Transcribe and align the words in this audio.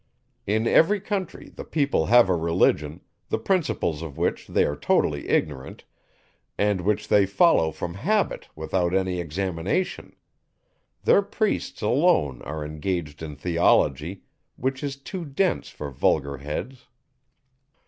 In 0.47 0.65
every 0.65 0.99
country, 0.99 1.49
the 1.49 1.63
people 1.63 2.07
have 2.07 2.27
a 2.27 2.33
religion, 2.35 3.01
the 3.29 3.37
principles 3.37 4.01
of 4.01 4.17
which 4.17 4.47
they 4.47 4.65
are 4.65 4.75
totally 4.75 5.29
ignorant, 5.29 5.83
and 6.57 6.81
which 6.81 7.07
they 7.07 7.27
follow 7.27 7.71
from 7.71 7.93
habit 7.93 8.49
without 8.55 8.95
any 8.95 9.19
examination: 9.19 10.15
their 11.03 11.21
priests 11.21 11.83
alone 11.83 12.41
are 12.41 12.65
engaged 12.65 13.21
in 13.21 13.35
theology, 13.35 14.23
which 14.55 14.83
is 14.83 14.95
too 14.95 15.23
dense 15.23 15.69
for 15.69 15.91
vulgar 15.91 16.37
heads. 16.37 16.87